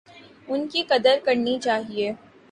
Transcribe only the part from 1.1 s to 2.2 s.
کرنی چاہیے۔